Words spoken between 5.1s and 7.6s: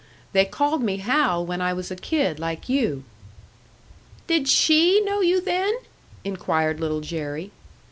you then?" inquired Little Jerry.